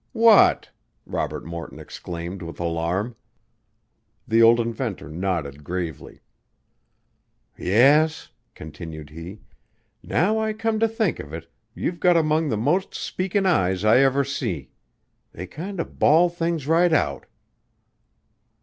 "What!" 0.13 0.71
Robert 1.05 1.45
Morton 1.45 1.77
exclaimed 1.77 2.41
with 2.41 2.59
alarm. 2.59 3.15
The 4.27 4.41
old 4.41 4.59
inventor 4.59 5.07
nodded 5.09 5.63
gravely. 5.63 6.21
"Yes," 7.55 8.29
continued 8.55 9.11
he, 9.11 9.41
"now 10.01 10.39
I 10.39 10.53
come 10.53 10.79
to 10.79 10.87
think 10.87 11.19
of 11.19 11.33
it, 11.35 11.51
you've 11.75 11.99
got 11.99 12.17
among 12.17 12.49
the 12.49 12.57
most 12.57 12.95
speakin' 12.95 13.45
eyes 13.45 13.85
I 13.85 13.99
ever 13.99 14.23
see. 14.23 14.71
They 15.33 15.45
kinder 15.45 15.85
bawl 15.85 16.29
things 16.29 16.65
right 16.65 16.91
out." 16.93 17.27